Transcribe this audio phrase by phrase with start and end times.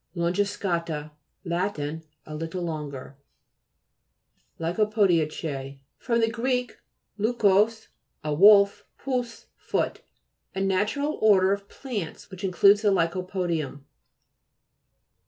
[0.15, 1.11] LONGISCA'TA
[1.45, 1.77] Lat.
[1.77, 3.17] A little longer.
[4.59, 6.15] LT'COPO'DIA'CEJE fr.
[6.31, 6.49] gr.
[7.19, 7.89] lukos,
[8.23, 10.01] a wolf, pous, foot.
[10.55, 13.81] A natural order of plants which includes the ly'co po'dium.